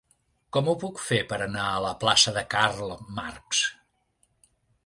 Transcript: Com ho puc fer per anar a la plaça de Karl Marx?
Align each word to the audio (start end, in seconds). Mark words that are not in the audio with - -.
Com 0.55 0.69
ho 0.71 0.73
puc 0.83 1.01
fer 1.09 1.19
per 1.33 1.39
anar 1.47 1.67
a 1.73 1.83
la 1.87 1.93
plaça 2.05 2.35
de 2.39 2.45
Karl 2.57 2.97
Marx? 3.21 3.63